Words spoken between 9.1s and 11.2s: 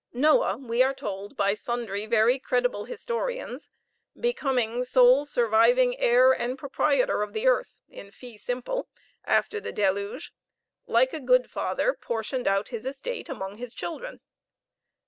after the deluge, like a